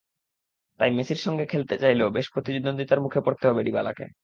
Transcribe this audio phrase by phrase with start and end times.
[0.79, 4.05] তাই মেসির সঙ্গে খেলতে চাইলেও বেশ প্রতিদ্বন্দ্বিতার মুখেই পড়তে হবে ডিবালাকে।